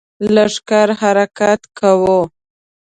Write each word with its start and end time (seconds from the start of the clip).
لښکر 0.33 0.87
حرکت 1.01 1.61
کوو. 1.79 2.19